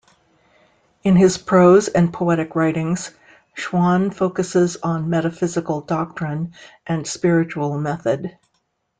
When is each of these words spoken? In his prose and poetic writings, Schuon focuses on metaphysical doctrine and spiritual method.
In 1.03 1.15
his 1.15 1.37
prose 1.37 1.87
and 1.87 2.11
poetic 2.11 2.55
writings, 2.55 3.11
Schuon 3.55 4.11
focuses 4.11 4.75
on 4.77 5.11
metaphysical 5.11 5.81
doctrine 5.81 6.53
and 6.87 7.05
spiritual 7.05 7.77
method. 7.77 8.35